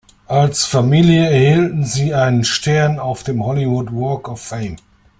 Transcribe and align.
Als 0.25 0.65
Familie 0.65 1.29
erhielten 1.29 1.85
sie 1.85 2.15
einen 2.15 2.43
Stern 2.43 2.97
auf 2.97 3.21
dem 3.21 3.45
Hollywood 3.45 3.91
Walk 3.91 4.29
of 4.29 4.41
Fame. 4.41 4.77